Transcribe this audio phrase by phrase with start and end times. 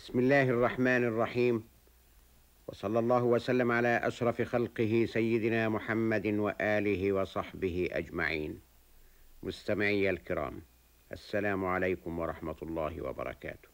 [0.00, 1.64] بسم الله الرحمن الرحيم.
[2.68, 8.60] وصلى الله وسلم على أشرف خلقه سيدنا محمد وآله وصحبه أجمعين.
[9.42, 10.62] مستمعي الكرام
[11.12, 13.68] السلام عليكم ورحمة الله وبركاته.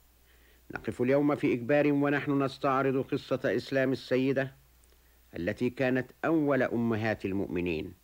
[0.74, 4.54] نقف اليوم في اجبار ونحن نستعرض قصة إسلام السيدة
[5.36, 7.94] التي كانت أول أمهات المؤمنين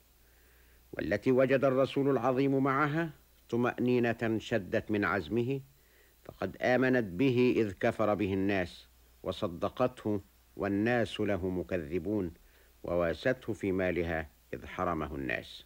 [0.92, 3.10] والتي وجد الرسول العظيم معها
[3.48, 5.60] طمأنينة شدت من عزمه
[6.24, 8.86] فقد آمنت به إذ كفر به الناس
[9.22, 10.20] وصدقته
[10.56, 12.34] والناس له مكذبون
[12.82, 15.64] وواسته في مالها إذ حرمه الناس.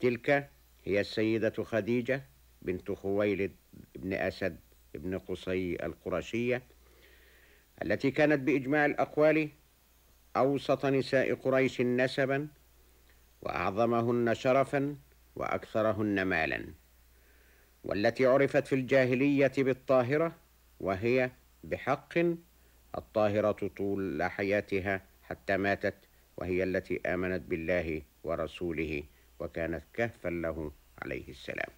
[0.00, 0.50] تلك
[0.84, 2.24] هي السيدة خديجة
[2.62, 3.52] بنت خويلد
[3.94, 4.60] بن أسد
[4.94, 6.62] بن قصي القرشية
[7.82, 9.48] التي كانت بإجماع الأقوال
[10.36, 12.48] أوسط نساء قريش نسبا
[13.42, 14.96] وأعظمهن شرفا
[15.36, 16.74] وأكثرهن مالا.
[17.84, 20.36] والتي عرفت في الجاهلية بالطاهرة
[20.80, 21.30] وهي
[21.64, 22.18] بحق.
[22.98, 25.94] الطاهرة طول حياتها حتى ماتت
[26.36, 29.02] وهي التي آمنت بالله ورسوله
[29.40, 31.70] وكانت كهفا له عليه السلام.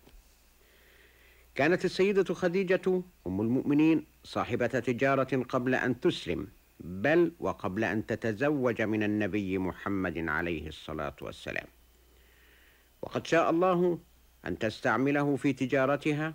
[1.55, 6.49] كانت السيدة خديجة أم المؤمنين صاحبة تجارة قبل أن تسلم
[6.81, 11.67] بل وقبل أن تتزوج من النبي محمد عليه الصلاة والسلام.
[13.03, 13.99] وقد شاء الله
[14.47, 16.35] أن تستعمله في تجارتها؟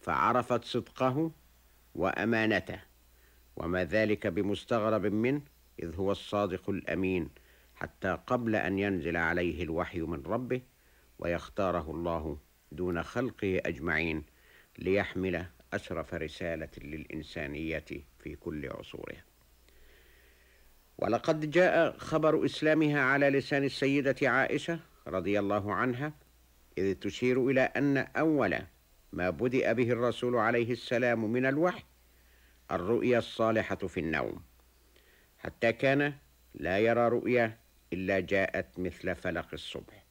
[0.00, 1.30] فعرفت صدقه
[1.94, 2.80] وأمانته.
[3.56, 5.42] وما ذلك بمستغرب منه
[5.82, 7.30] إذ هو الصادق الأمين
[7.74, 10.60] حتى قبل أن ينزل عليه الوحي من ربه
[11.18, 12.38] ويختاره الله
[12.72, 14.24] دون خلقه أجمعين
[14.78, 17.84] ليحمل اشرف رسالة للإنسانية
[18.18, 19.24] في كل عصورها.
[20.98, 26.12] ولقد جاء خبر إسلامها على لسان السيدة عائشة رضي الله عنها
[26.78, 28.58] إذ تشير إلى أن أول
[29.12, 31.84] ما بدأ به الرسول عليه السلام من الوحي
[32.70, 34.42] الرؤيا الصالحة في النوم
[35.38, 36.14] حتى كان
[36.54, 37.58] لا يرى رؤيا
[37.92, 40.04] إلا جاءت مثل فلق الصبح.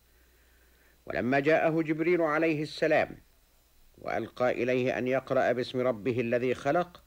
[1.05, 3.17] ولما جاءه جبريل عليه السلام
[3.98, 7.04] وألقى إليه أن يقرأ باسم ربه الذي خلق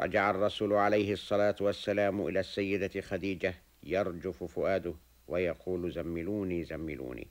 [0.00, 4.94] رجع الرسول عليه الصلاة والسلام إلى السيدة خديجة يرجف فؤاده
[5.28, 7.28] ويقول زملوني زملوني.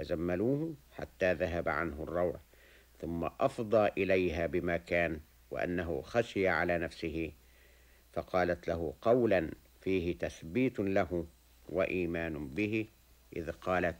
[0.00, 2.40] فزملوه حتى ذهب عنه الروع
[3.00, 7.32] ثم أفضى إليها بما كان وأنه خشي على نفسه
[8.12, 9.50] فقالت له قولا
[9.80, 11.26] فيه تثبيت له
[11.68, 12.86] وإيمان به
[13.36, 13.96] إذ قالت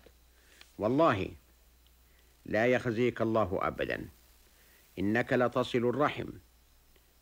[0.78, 1.28] والله
[2.47, 4.09] لا يخزيك الله ابدا
[4.99, 6.28] إنك لتصل الرحم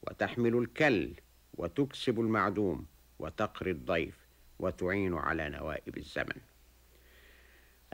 [0.03, 1.15] وتحمل الكل
[1.55, 2.87] وتكسب المعدوم
[3.19, 4.19] وتقري الضيف
[4.59, 6.41] وتعين على نوائب الزمن.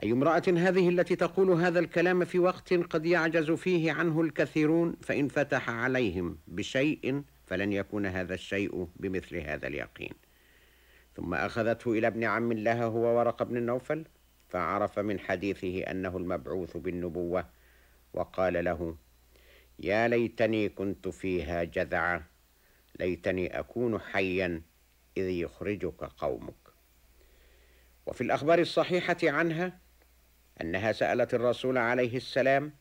[0.03, 5.27] أي امرأة هذه التي تقول هذا الكلام في وقت قد يعجز فيه عنه الكثيرون فإن
[5.27, 10.13] فتح عليهم بشيء فلن يكون هذا الشيء بمثل هذا اليقين.
[11.15, 14.05] ثم أخذته إلى ابن عم لها هو ورق بن النوفل
[14.49, 17.45] فعرف من حديثه أنه المبعوث بالنبوة
[18.13, 18.97] وقال له
[19.79, 22.23] يا ليتني كنت فيها جذعا
[22.99, 24.61] ليتني أكون حيا
[25.17, 26.55] إذ يخرجك قومك.
[28.05, 29.84] وفي الأخبار الصحيحة عنها
[30.61, 32.73] أنها سألت الرسول عليه السلام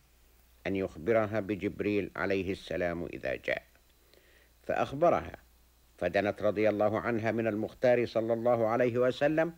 [0.67, 3.63] أن يخبرها بجبريل عليه السلام إذا جاء.
[4.63, 5.37] فأخبرها
[5.99, 9.55] فدنت رضي الله عنها من المختار صلى الله عليه وسلم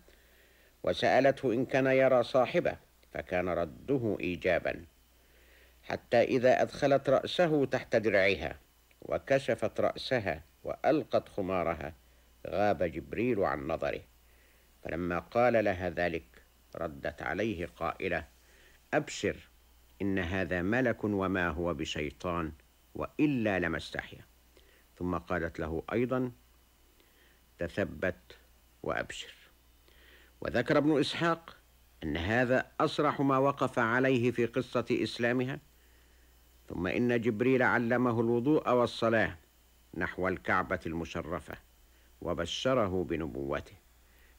[0.83, 2.77] وسألته إن كان يرى صاحبه
[3.13, 4.85] فكان رده ايجابا
[5.83, 8.59] حتى إذا أدخلت رأسه تحت درعها
[9.03, 11.95] وكشفت رأسها وألقت خمارها
[12.47, 14.01] غاب جبريل عن نظره.
[14.85, 16.46] فلما قال لها ذلك
[16.77, 18.25] ردت عليه قائلة
[18.95, 19.37] أبشر
[20.03, 22.53] إن هذا ملك وما هو بشيطان
[22.95, 24.25] وإلا لما استحيا.
[24.99, 26.33] ثم قالت له أيضا
[27.59, 28.37] تثبت
[28.83, 29.35] وأبشر.
[30.41, 31.57] وذكر ابن إسحاق
[32.03, 35.59] أن هذا أصرح ما وقف عليه في قصة إسلامها.
[36.69, 39.37] ثم إن جبريل علمه الوضوء والصلاة
[39.95, 41.55] نحو الكعبة المشرفة
[42.21, 43.86] وبشره بنبوته.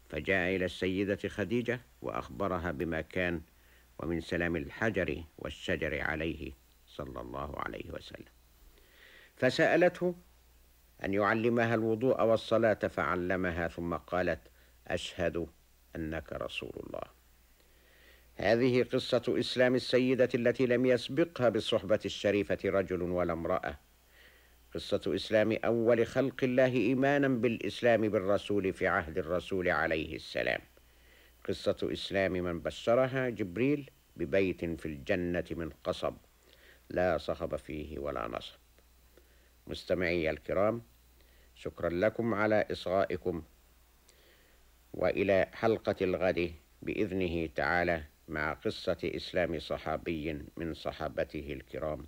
[0.09, 3.41] فجاء إلى السيدة خديجة وأخبرها بما كان
[3.99, 6.51] ومن سلام الحجر والشجر عليه
[6.87, 8.25] صلى الله عليه وسلم.
[9.35, 10.15] فسألته
[11.03, 14.39] أن يعلمها الوضوء والصلاة فعلمها ثم قالت
[14.87, 15.47] أشهد
[15.95, 17.17] أنك رسول الله.
[18.35, 23.77] هذه قصة إسلام السيدة التي لم يسبقها بالصحبة الشريفة رجل ولا امرأة.
[24.77, 30.61] قصة إسلام أول خلق الله إيمانا بالإسلام بالرسول في عهد الرسول عليه السلام.
[31.47, 36.13] قصة إسلام من بشرها جبريل ببيت في الجنة من قصب
[36.89, 38.55] لا صخب فيه ولا نصب.
[39.67, 40.81] مستمعي الكرام
[41.55, 43.43] شكرا لكم على إصغائكم
[44.93, 52.07] وإلى حلقة الغد بإذنه تعالى مع قصة إسلام صحابي من صحابته الكرام.